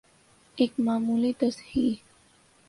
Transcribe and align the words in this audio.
ایک 0.55 0.71
معمولی 0.77 1.33
تصحیح۔ 1.33 1.95